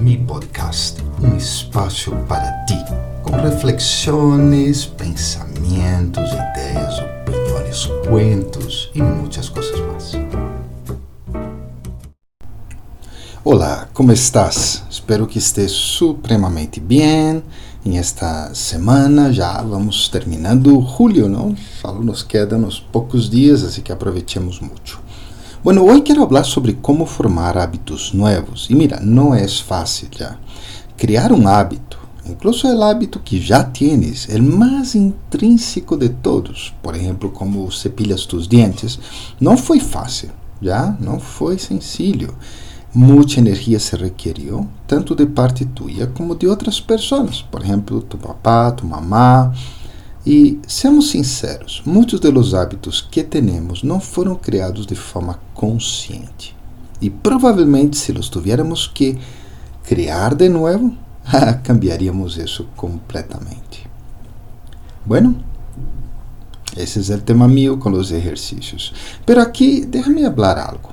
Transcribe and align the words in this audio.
Mi 0.00 0.16
Podcast, 0.16 1.02
um 1.22 1.36
espaço 1.36 2.10
para 2.26 2.64
ti, 2.64 2.74
com 3.22 3.32
reflexões, 3.32 4.86
pensamentos, 4.86 6.24
ideias, 6.32 6.98
opiniões, 6.98 7.86
cuentos 8.08 8.90
e 8.94 9.02
muitas 9.02 9.50
coisas 9.50 9.78
mais. 9.80 10.12
Olá, 13.44 13.90
como 13.92 14.10
estás? 14.10 14.82
Espero 14.88 15.26
que 15.26 15.36
estés 15.36 15.70
supremamente 15.70 16.80
bem. 16.80 17.42
Em 17.84 17.98
esta 17.98 18.54
semana 18.54 19.30
já 19.30 19.60
vamos 19.60 20.08
terminando 20.08 20.80
julho, 20.96 21.28
não? 21.28 21.54
Só 21.82 21.92
nos 21.92 22.22
quedam 22.22 22.60
uns 22.60 22.80
poucos 22.80 23.28
dias, 23.28 23.62
assim 23.62 23.82
que 23.82 23.92
aproveitemos 23.92 24.60
muito. 24.60 25.09
Bueno, 25.62 25.82
hoy 25.84 26.00
quiero 26.00 26.22
hablar 26.22 26.46
sobre 26.46 26.80
cómo 26.80 27.04
formar 27.04 27.58
hábitos 27.58 28.14
nuevos. 28.14 28.70
Y 28.70 28.74
mira, 28.74 28.98
no 29.02 29.34
es 29.34 29.62
fácil 29.62 30.08
ya. 30.10 30.38
Crear 30.96 31.34
un 31.34 31.46
hábito, 31.46 31.98
incluso 32.24 32.72
el 32.72 32.82
hábito 32.82 33.22
que 33.22 33.38
ya 33.38 33.70
tienes, 33.70 34.30
el 34.30 34.42
más 34.42 34.94
intrínseco 34.94 35.98
de 35.98 36.08
todos, 36.08 36.72
por 36.80 36.96
ejemplo, 36.96 37.30
como 37.34 37.70
cepillas 37.70 38.26
tus 38.26 38.48
dientes, 38.48 39.00
no 39.38 39.58
fue 39.58 39.80
fácil, 39.80 40.30
ya, 40.62 40.96
no 40.98 41.20
fue 41.20 41.58
sencillo. 41.58 42.32
Mucha 42.94 43.40
energía 43.40 43.78
se 43.78 43.98
requirió, 43.98 44.66
tanto 44.86 45.14
de 45.14 45.26
parte 45.26 45.66
tuya 45.66 46.10
como 46.14 46.36
de 46.36 46.48
otras 46.48 46.80
personas, 46.80 47.42
por 47.42 47.62
ejemplo, 47.62 48.00
tu 48.00 48.16
papá, 48.16 48.74
tu 48.74 48.86
mamá, 48.86 49.52
e, 50.24 50.60
seamos 50.66 51.10
sinceros, 51.10 51.82
muitos 51.86 52.20
dos 52.20 52.54
hábitos 52.54 53.00
que 53.00 53.22
temos 53.22 53.82
não 53.82 54.00
foram 54.00 54.34
criados 54.34 54.86
de 54.86 54.94
forma 54.94 55.40
consciente. 55.54 56.54
E 57.00 57.08
provavelmente, 57.08 57.96
se 57.96 58.12
los 58.12 58.28
tuviéramos 58.28 58.86
que 58.86 59.18
criar 59.82 60.34
de 60.34 60.48
novo, 60.48 60.94
cambiaríamos 61.64 62.36
isso 62.36 62.68
completamente. 62.76 63.88
Bueno, 65.06 65.42
esse 66.76 67.10
é 67.10 67.16
o 67.16 67.20
tema 67.20 67.48
mío 67.48 67.78
com 67.78 67.90
os 67.92 68.12
exercícios. 68.12 68.92
Pero 69.24 69.40
aqui, 69.40 69.86
déjame 69.86 70.22
falar 70.22 70.58
algo. 70.58 70.90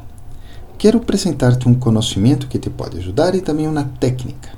Quero 0.77 0.99
apresentar-te 0.99 1.67
um 1.67 1.73
conhecimento 1.73 2.47
que 2.47 2.59
te 2.59 2.69
pode 2.69 2.97
ajudar 2.99 3.35
e 3.35 3.41
também 3.41 3.67
uma 3.67 3.83
técnica 3.83 4.57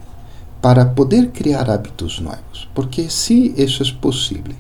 para 0.62 0.86
poder 0.86 1.30
criar 1.30 1.70
hábitos 1.70 2.20
novos. 2.20 2.68
Porque 2.74 3.10
se 3.10 3.54
isso 3.58 3.84
é 3.84 3.92
possível, 4.00 4.56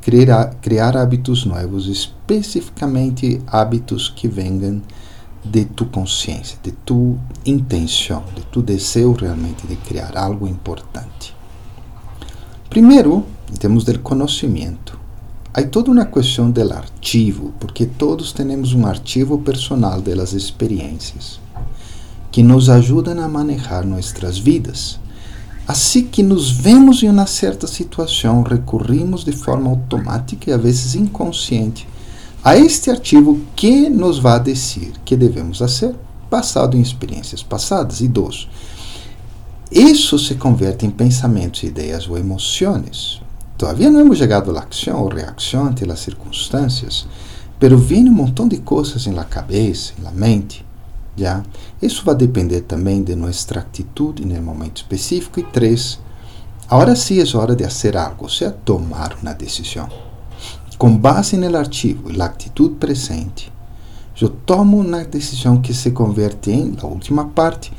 criar, 0.00 0.54
criar 0.60 0.96
hábitos 0.96 1.44
novos, 1.44 1.86
especificamente 1.86 3.40
hábitos 3.46 4.08
que 4.08 4.28
venham 4.28 4.82
de 5.44 5.66
tu 5.66 5.84
consciência, 5.86 6.58
de 6.62 6.72
tu 6.72 7.18
intenção, 7.44 8.24
de 8.34 8.42
tu 8.46 8.62
desejo 8.62 9.12
realmente 9.12 9.66
de 9.66 9.76
criar 9.76 10.16
algo 10.16 10.48
importante. 10.48 11.34
Primeiro, 12.70 13.24
em 13.52 13.56
termos 13.56 13.84
do 13.84 13.98
conhecimento, 13.98 14.98
há 15.52 15.62
toda 15.62 15.90
uma 15.90 16.06
questão 16.06 16.50
do 16.50 16.72
arquivo, 16.72 17.52
porque 17.60 17.84
todos 17.84 18.32
temos 18.32 18.72
um 18.72 18.86
arquivo 18.86 19.38
personal 19.38 20.00
das 20.00 20.32
experiências 20.32 21.38
que 22.32 22.42
nos 22.42 22.68
ajudam 22.68 23.22
a 23.22 23.28
manejar 23.28 23.86
nossas 23.86 24.38
vidas 24.38 24.98
Assim 25.66 26.04
que 26.04 26.22
nos 26.22 26.50
vemos 26.50 27.02
em 27.02 27.08
uma 27.08 27.26
certa 27.26 27.66
situação, 27.66 28.42
recorrimos 28.42 29.24
de 29.24 29.32
forma 29.32 29.70
automática 29.70 30.50
e 30.50 30.52
às 30.52 30.60
vezes 30.60 30.94
inconsciente 30.94 31.88
a 32.42 32.54
este 32.58 32.90
arquivo 32.90 33.40
que 33.56 33.88
nos 33.88 34.18
vai 34.18 34.38
dizer 34.38 34.92
que 35.02 35.16
devemos 35.16 35.58
fazer, 35.58 35.94
basado 36.30 36.76
em 36.76 36.82
experiências 36.82 37.42
passadas. 37.42 38.02
E 38.02 38.08
dois, 38.08 38.46
isso 39.72 40.18
se 40.18 40.34
converte 40.34 40.84
em 40.84 40.90
pensamentos, 40.90 41.62
ideias 41.62 42.06
ou 42.06 42.18
emoções. 42.18 43.22
Todavia 43.56 43.90
não 43.90 44.00
hemos 44.00 44.18
chegado 44.18 44.54
à 44.54 44.60
ação 44.60 45.00
ou 45.00 45.08
reação 45.08 45.66
ante 45.66 45.90
as 45.90 46.00
circunstâncias, 46.00 47.06
pero 47.58 47.78
vem 47.78 48.06
um 48.06 48.12
montão 48.12 48.46
de 48.46 48.58
coisas 48.58 49.06
em 49.06 49.14
la 49.14 49.24
cabeça, 49.24 49.94
em 49.98 50.02
la 50.02 50.10
mente, 50.10 50.62
já? 51.16 51.42
Isso 51.80 52.04
vai 52.04 52.14
depender 52.14 52.62
também 52.62 53.02
de 53.02 53.14
nossa 53.14 53.58
atitude 53.58 54.24
no 54.24 54.40
momento 54.42 54.78
específico. 54.78 55.40
E 55.40 55.42
três, 55.42 55.98
agora 56.68 56.96
sim 56.96 57.20
é 57.20 57.36
hora 57.36 57.54
de 57.54 57.64
fazer 57.64 57.96
algo, 57.96 58.24
ou 58.24 58.28
seja, 58.28 58.50
tomar 58.50 59.16
uma 59.22 59.32
decisão. 59.34 59.88
Com 60.78 60.96
base 60.96 61.36
no 61.36 61.56
arquivo 61.56 62.10
e 62.10 62.16
na 62.16 62.26
atitude 62.26 62.74
presente, 62.74 63.52
eu 64.20 64.28
tomo 64.28 64.78
uma 64.78 65.04
decisão 65.04 65.60
que 65.60 65.74
se 65.74 65.90
converte 65.90 66.50
em, 66.50 66.72
na 66.72 66.84
última 66.84 67.26
parte, 67.26 67.72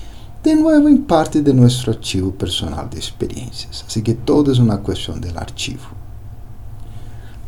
de 0.44 0.53
novo 0.53 0.90
em 0.90 0.97
parte 0.97 1.41
de 1.41 1.51
nosso 1.53 1.90
arquivo 1.90 2.31
personal 2.31 2.88
de 2.88 3.00
experiências. 3.00 3.84
Assim 3.88 4.01
que 4.01 4.13
todo 4.13 4.51
é 4.51 4.59
uma 4.59 4.78
questão 4.78 5.18
do 5.18 5.28
arquivo. 5.38 5.95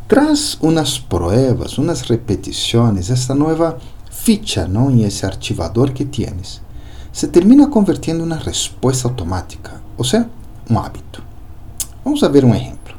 Tras 0.08 0.54
umas 0.62 0.98
pruebas, 0.98 1.76
umas 1.76 2.00
repetições, 2.00 3.10
esta 3.10 3.34
nova 3.34 3.78
ficha 4.22 4.68
¿no? 4.68 4.90
en 4.90 5.00
ese 5.00 5.26
archivador 5.26 5.94
que 5.94 6.04
tienes, 6.04 6.60
se 7.12 7.28
termina 7.28 7.70
convirtiendo 7.70 8.24
en 8.24 8.32
una 8.32 8.40
respuesta 8.40 9.08
automática, 9.08 9.80
o 9.96 10.04
sea, 10.04 10.28
un 10.68 10.76
hábito. 10.76 11.20
Vamos 12.04 12.22
a 12.22 12.28
ver 12.28 12.44
un 12.44 12.54
ejemplo. 12.54 12.94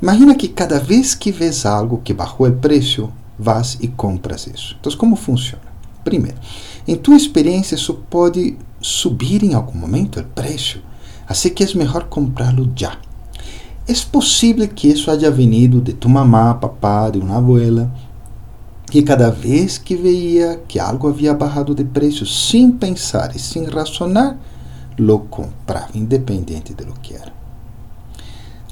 Imagina 0.00 0.36
que 0.36 0.52
cada 0.52 0.78
vez 0.80 1.14
que 1.14 1.30
ves 1.30 1.66
algo 1.66 2.02
que 2.02 2.14
bajó 2.14 2.46
el 2.46 2.54
precio, 2.54 3.10
vas 3.38 3.78
y 3.80 3.88
compras 3.88 4.46
eso. 4.46 4.74
Entonces, 4.74 4.98
¿cómo 4.98 5.16
funciona? 5.16 5.62
Primeiro, 6.02 6.38
em 6.86 6.96
tua 6.96 7.16
experiência, 7.16 7.76
isso 7.76 7.94
pode 8.10 8.56
subir 8.80 9.44
em 9.44 9.54
algum 9.54 9.78
momento 9.78 10.18
o 10.18 10.24
preço, 10.24 10.80
assim 11.28 11.50
que 11.50 11.62
é 11.62 11.74
melhor 11.74 12.04
comprá-lo 12.04 12.72
já. 12.74 12.98
É 13.86 13.92
possível 14.10 14.66
que 14.68 14.88
isso 14.88 15.10
haya 15.10 15.30
venido 15.30 15.80
de 15.80 15.92
tu 15.92 16.08
mamá, 16.08 16.54
papá, 16.54 17.10
de 17.10 17.18
uma 17.18 17.38
abuela, 17.38 17.92
que 18.92 19.02
cada 19.02 19.30
vez 19.30 19.78
que 19.78 19.96
veia 19.96 20.60
que 20.68 20.78
algo 20.78 21.08
havia 21.08 21.32
barrado 21.32 21.74
de 21.74 21.82
preço, 21.82 22.26
sem 22.26 22.70
pensar 22.70 23.34
e 23.34 23.38
sem 23.38 23.64
racionar, 23.64 24.36
lo 24.98 25.20
comprava, 25.20 25.88
independente 25.94 26.74
de 26.74 26.84
lo 26.84 26.92
que 27.00 27.14
era. 27.14 27.32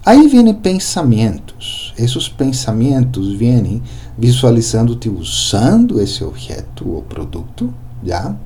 Aí 0.04 0.28
vêm 0.28 0.52
pensamentos. 0.52 1.94
Esses 1.96 2.28
pensamentos 2.28 3.32
vêm 3.32 3.82
visualizando-te 4.18 5.08
usando 5.08 5.98
esse 5.98 6.22
objeto 6.22 6.86
ou 6.86 7.00
produto, 7.00 7.72
já? 8.04 8.36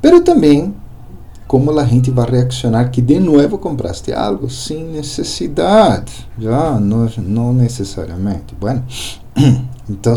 Pero 0.00 0.20
também 0.20 0.72
como 1.48 1.76
a 1.76 1.84
gente 1.84 2.12
vai 2.12 2.30
reaccionar 2.30 2.92
que 2.92 3.02
de 3.02 3.18
novo 3.18 3.58
compraste 3.58 4.12
algo 4.12 4.48
sem 4.48 4.84
necessidade, 4.84 6.28
já 6.38 6.78
não, 6.78 7.10
não 7.18 7.52
necessariamente. 7.52 8.54
Bueno, 8.54 8.84
então 9.90 10.16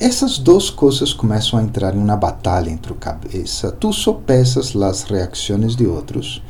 essas 0.00 0.38
duas 0.38 0.70
coisas 0.70 1.12
começam 1.12 1.58
a 1.58 1.62
entrar 1.62 1.94
em 1.94 1.98
uma 1.98 2.16
batalha 2.16 2.70
entre 2.70 2.92
a 2.92 2.96
cabeça. 2.96 3.70
Tu 3.70 3.92
sopesas 3.92 4.74
as 4.74 5.02
reações 5.02 5.76
de 5.76 5.86
outros 5.86 6.42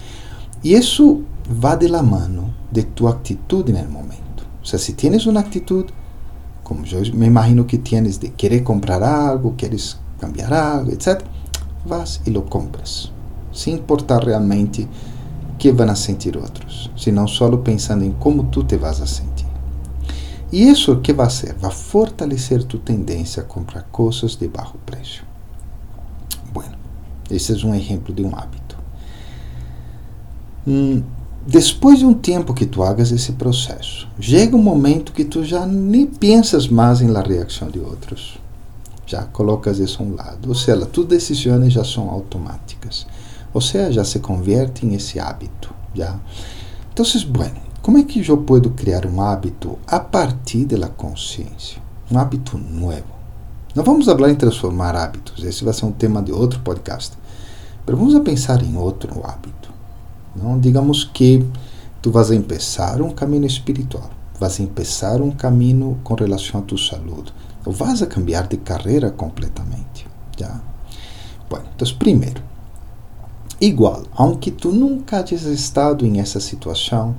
e 0.62 0.75
isso 0.75 1.25
vai 1.49 1.77
de 1.77 1.89
la 1.89 2.03
mano 2.03 2.55
de 2.71 2.84
tu 2.84 3.09
atitude 3.09 3.72
no 3.72 3.91
momento. 3.91 4.47
Ou 4.60 4.65
seja, 4.65 4.84
se 4.84 4.93
tienes 4.93 5.27
uma 5.27 5.41
atitude, 5.41 5.93
como 6.62 6.84
eu 6.87 7.15
me 7.15 7.27
imagino 7.27 7.65
que 7.65 7.78
tienes 7.78 8.19
de 8.19 8.28
querer 8.28 8.60
comprar 8.60 9.03
algo, 9.03 9.55
queres 9.56 9.99
cambiar 10.21 10.53
algo, 10.53 10.93
etc., 10.93 11.21
vas 11.84 12.21
e 12.27 12.31
lo 12.31 12.43
compras, 12.43 13.10
sem 13.53 13.75
importar 13.75 14.22
realmente 14.22 14.87
que 15.59 15.72
vão 15.72 15.91
a 15.91 15.97
sentir 15.97 16.37
outros, 16.37 16.91
senão 16.97 17.27
só 17.27 17.50
pensando 17.56 18.05
em 18.05 18.12
como 18.12 18.44
tu 18.44 18.62
te 18.62 18.77
vas 18.77 19.00
a 19.00 19.06
sentir. 19.06 19.50
E 20.53 20.69
isso 20.69 20.97
que 20.97 21.12
vai 21.12 21.31
ser? 21.31 21.55
Vai 21.55 21.71
fortalecer 21.71 22.65
tu 22.65 22.78
tendência 22.78 23.43
a 23.43 23.47
comprar 23.47 23.83
coisas 23.84 24.37
de 24.37 24.49
baixo 24.49 24.75
preço. 24.84 25.25
Bueno, 26.53 26.77
esse 27.31 27.53
é 27.53 27.66
um 27.66 27.75
exemplo 27.75 28.12
de 28.12 28.22
um 28.22 28.34
hábito. 28.34 28.77
Hum, 30.66 31.03
depois 31.47 32.01
de 32.01 32.04
um 32.04 32.13
tempo 32.13 32.53
que 32.53 32.66
tu 32.66 32.83
hagas 32.83 33.13
esse 33.13 33.33
processo, 33.33 34.09
chega 34.21 34.57
um 34.57 34.63
momento 34.63 35.13
que 35.13 35.25
tu 35.25 35.45
já 35.45 35.65
nem 35.65 36.07
pensas 36.07 36.69
mais 36.69 37.01
em 37.01 37.09
la 37.09 37.22
reação 37.22 37.71
de 37.71 37.78
outros. 37.78 38.39
Já 39.07 39.22
colocas 39.25 39.78
isso 39.78 40.03
a 40.03 40.07
um 40.07 40.15
lado. 40.15 40.48
Ou 40.48 40.54
seja, 40.54 40.84
tuas 40.86 41.09
decisões 41.09 41.72
já 41.72 41.84
são 41.84 42.10
automáticas. 42.10 43.07
Ou 43.53 43.60
seja, 43.60 43.92
já 43.92 44.04
se 44.04 44.21
converte 44.21 44.86
em 44.86 44.95
esse 44.95 45.19
hábito. 45.19 45.75
Já. 45.95 46.19
Então, 46.92 47.04
bueno, 47.28 47.57
como 47.82 47.98
é 47.98 48.03
que 48.03 48.27
eu 48.28 48.36
posso 48.38 48.71
criar 48.71 49.06
um 49.06 49.21
hábito 49.21 49.78
a 49.86 49.98
partir 49.98 50.65
da 50.66 50.88
consciência? 50.88 51.80
Um 52.10 52.18
hábito 52.18 52.59
novo. 52.59 53.04
Não 53.74 53.82
vamos 53.82 54.06
falar 54.06 54.30
em 54.30 54.34
transformar 54.34 54.94
hábitos, 54.94 55.42
esse 55.44 55.65
vai 55.65 55.72
ser 55.72 55.86
um 55.86 55.92
tema 55.92 56.22
de 56.22 56.30
outro 56.30 56.60
podcast. 56.60 57.16
Mas 57.86 57.97
vamos 57.97 58.15
a 58.15 58.21
pensar 58.21 58.62
em 58.62 58.77
outro 58.77 59.24
hábito. 59.24 59.71
Não 60.36 60.59
digamos 60.59 61.04
que 61.04 61.47
tu 62.03 62.10
vas 62.10 62.30
a 62.30 62.36
começar 62.36 63.00
um 63.00 63.10
caminho 63.10 63.47
espiritual, 63.47 64.10
vas 64.38 64.60
a 64.60 64.66
começar 64.66 65.21
um 65.22 65.30
caminho 65.30 65.98
com 66.04 66.15
relação 66.15 66.60
a 66.60 66.62
tua 66.62 66.78
saúde, 66.78 67.32
ou 67.65 67.72
vas 67.72 68.03
a 68.03 68.06
cambiar 68.06 68.47
de 68.47 68.56
carreira 68.56 69.10
completamente. 69.10 70.06
Já? 70.36 70.60
Bueno, 71.48 71.66
então, 71.74 71.88
primeiro, 71.98 72.42
Igual, 73.60 74.04
aunque 74.15 74.50
tu 74.50 74.72
nunca 74.72 75.18
hayas 75.18 75.42
estado 75.42 76.06
em 76.06 76.18
essa 76.18 76.41
situação, 76.41 77.15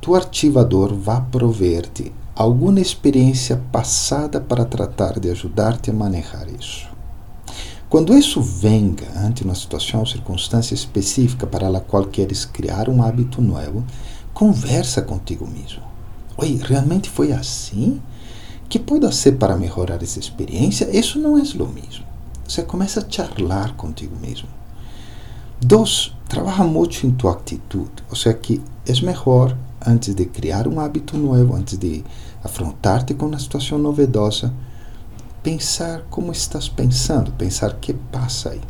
tu 0.00 0.14
arquivador 0.14 0.94
vai 0.94 1.22
prover-te 1.30 2.12
alguma 2.34 2.80
experiência 2.80 3.60
passada 3.70 4.40
para 4.40 4.64
tratar 4.64 5.20
de 5.20 5.30
ajudar-te 5.30 5.90
a 5.90 5.94
manejar 5.94 6.46
isso. 6.48 6.88
Quando 7.88 8.16
isso 8.16 8.40
venga 8.40 9.06
ante 9.16 9.42
uma 9.42 9.54
situação 9.54 10.00
ou 10.00 10.06
circunstância 10.06 10.74
específica 10.74 11.46
para 11.46 11.68
a 11.68 11.80
qual 11.80 12.04
queres 12.04 12.44
criar 12.44 12.88
um 12.88 13.02
hábito 13.02 13.42
novo, 13.42 13.84
conversa 14.32 15.02
contigo 15.02 15.46
mesmo. 15.46 15.82
Oi, 16.36 16.60
realmente 16.62 17.10
foi 17.10 17.32
assim? 17.32 18.00
que 18.70 18.78
pode 18.78 19.12
ser 19.12 19.32
para 19.32 19.56
melhorar 19.56 20.00
essa 20.00 20.20
experiência? 20.20 20.88
Isso 20.96 21.18
não 21.18 21.36
é 21.36 21.42
o 21.42 21.66
mesmo. 21.66 22.04
Você 22.46 22.62
começa 22.62 23.00
a 23.00 23.10
charlar 23.10 23.74
contigo 23.74 24.14
mesmo. 24.20 24.48
Dois, 25.60 26.14
trabalha 26.28 26.62
muito 26.62 27.04
em 27.04 27.10
tua 27.10 27.32
atitude. 27.32 27.90
Ou 28.08 28.14
seja, 28.14 28.32
que 28.34 28.62
é 28.86 28.92
melhor, 29.04 29.56
antes 29.86 30.14
de 30.14 30.24
criar 30.26 30.68
um 30.68 30.80
hábito 30.80 31.16
novo, 31.16 31.54
antes 31.54 31.78
de 31.78 32.04
afrontar-te 32.42 33.14
com 33.14 33.26
uma 33.26 33.38
situação 33.38 33.78
novedosa, 33.78 34.52
pensar 35.42 36.02
como 36.10 36.32
estás 36.32 36.68
pensando, 36.68 37.32
pensar 37.32 37.72
o 37.72 37.76
que 37.76 37.94
passa 37.94 38.50
aí. 38.50 38.60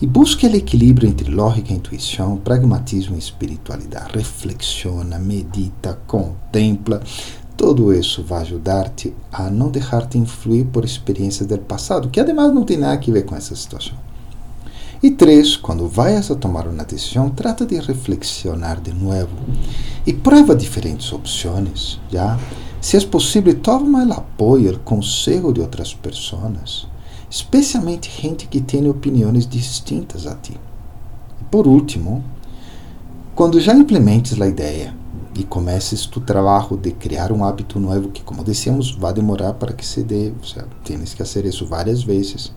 E 0.00 0.06
busque 0.06 0.46
o 0.46 0.54
equilíbrio 0.54 1.08
entre 1.08 1.30
lógica, 1.30 1.72
intuição, 1.72 2.36
pragmatismo 2.36 3.16
e 3.16 3.18
espiritualidade. 3.18 4.12
Reflexiona, 4.14 5.18
medita, 5.18 5.98
contempla, 6.06 7.02
todo 7.56 7.92
isso 7.92 8.22
vai 8.22 8.42
ajudar-te 8.42 9.14
a 9.32 9.50
não 9.50 9.70
deixar-te 9.70 10.18
influir 10.18 10.66
por 10.66 10.84
experiências 10.84 11.48
do 11.48 11.58
passado, 11.58 12.10
que 12.10 12.20
además 12.20 12.52
não 12.52 12.64
tem 12.64 12.76
nada 12.76 12.94
a 12.94 13.12
ver 13.12 13.24
com 13.24 13.34
essa 13.34 13.54
situação. 13.54 13.96
E 15.02 15.10
três, 15.10 15.56
quando 15.56 15.88
vayas 15.88 16.30
a 16.30 16.36
tomar 16.36 16.68
uma 16.68 16.84
decisão, 16.84 17.28
trata 17.28 17.66
de 17.66 17.74
reflexionar 17.80 18.80
de 18.80 18.94
novo 18.94 19.34
e 20.06 20.12
prova 20.12 20.54
diferentes 20.54 21.12
opções, 21.12 21.98
já? 22.08 22.38
Se 22.80 22.96
é 22.96 23.00
possível, 23.00 23.52
toma 23.58 24.06
o 24.06 24.12
apoio, 24.12 24.74
o 24.74 24.78
conselho 24.78 25.52
de 25.52 25.60
outras 25.60 25.92
pessoas, 25.92 26.86
especialmente 27.28 28.08
gente 28.22 28.46
que 28.46 28.60
tem 28.60 28.88
opiniões 28.88 29.44
distintas 29.44 30.24
a 30.24 30.36
ti. 30.36 30.54
Por 31.50 31.66
último, 31.66 32.22
quando 33.34 33.60
já 33.60 33.74
implementes 33.74 34.40
a 34.40 34.46
ideia 34.46 34.94
e 35.34 35.42
comeces 35.42 36.06
tu 36.06 36.20
trabalho 36.20 36.76
de 36.76 36.92
criar 36.92 37.32
um 37.32 37.44
hábito 37.44 37.80
novo 37.80 38.10
que, 38.10 38.22
como 38.22 38.44
dissemos, 38.44 38.92
vai 38.92 39.12
demorar 39.12 39.54
para 39.54 39.72
que 39.72 39.84
se 39.84 40.04
dê, 40.04 40.32
tens 40.84 41.12
que 41.12 41.24
fazer 41.24 41.44
isso 41.44 41.66
várias 41.66 42.04
vezes. 42.04 42.52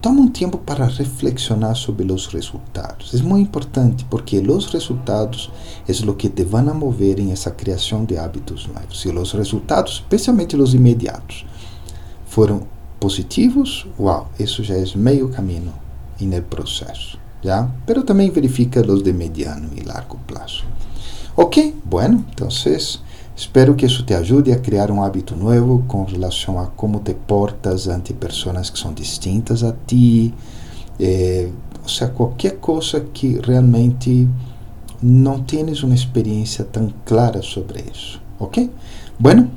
Toma 0.00 0.22
um 0.22 0.28
tempo 0.28 0.56
para 0.56 0.86
reflexionar 0.86 1.74
sobre 1.76 2.10
os 2.10 2.26
resultados. 2.26 3.12
É 3.14 3.22
muito 3.22 3.48
importante 3.48 4.06
porque 4.08 4.38
os 4.38 4.64
resultados 4.72 5.50
é 5.86 5.92
o 6.10 6.14
que 6.14 6.30
te 6.30 6.42
vão 6.42 6.74
mover 6.74 7.20
em 7.20 7.32
essa 7.32 7.50
criação 7.50 8.06
de 8.06 8.16
hábitos 8.16 8.66
novos. 8.66 8.98
Se 8.98 9.08
os 9.08 9.32
resultados, 9.32 9.94
especialmente 9.94 10.56
os 10.56 10.72
imediatos, 10.72 11.44
foram 12.24 12.66
positivos, 12.98 13.86
uau, 13.98 14.30
isso 14.38 14.64
já 14.64 14.74
é 14.74 14.84
meio 14.96 15.28
caminho 15.28 15.74
no 16.18 16.42
processo, 16.42 17.18
já? 17.42 17.68
Pero 17.84 18.02
também 18.02 18.30
verifica 18.30 18.80
os 18.80 19.02
de 19.02 19.12
mediano 19.12 19.68
e 19.76 19.82
largo 19.82 20.18
prazo. 20.26 20.64
Ok, 21.36 21.76
bueno, 21.84 22.24
entonces 22.30 23.00
espero 23.36 23.74
que 23.74 23.86
isso 23.86 24.04
te 24.04 24.14
ajude 24.14 24.52
a 24.52 24.58
criar 24.58 24.90
um 24.90 25.02
hábito 25.02 25.36
novo 25.36 25.84
com 25.86 26.04
relação 26.04 26.58
a 26.58 26.66
como 26.66 27.00
te 27.00 27.14
portas 27.14 27.88
ante 27.88 28.12
pessoas 28.12 28.70
que 28.70 28.78
são 28.78 28.92
distintas 28.92 29.62
a 29.62 29.74
ti, 29.86 30.34
eh, 30.98 31.48
ou 31.82 31.88
seja, 31.88 32.10
qualquer 32.10 32.56
coisa 32.58 33.00
que 33.00 33.40
realmente 33.42 34.28
não 35.02 35.42
tens 35.42 35.82
uma 35.82 35.94
experiência 35.94 36.64
tão 36.64 36.92
clara 37.04 37.40
sobre 37.42 37.84
isso, 37.90 38.20
ok? 38.38 38.70
Bueno, 39.18 39.50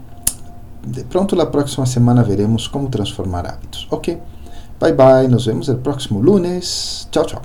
de 0.86 1.04
pronto 1.04 1.36
la 1.36 1.46
próxima 1.46 1.86
semana 1.86 2.24
veremos 2.24 2.68
como 2.68 2.90
transformar 2.90 3.46
hábitos, 3.48 3.88
ok? 3.90 4.18
Bye 4.80 4.94
bye, 4.94 5.28
nos 5.30 5.46
vemos 5.46 5.70
el 5.70 5.78
próximo 5.78 6.22
lunes. 6.22 7.08
Chao, 7.12 7.26
chao. 7.26 7.42